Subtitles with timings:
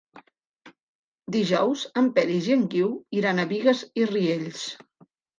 [1.33, 4.65] Dijous en Peris i en Guiu iran a Bigues i Riells.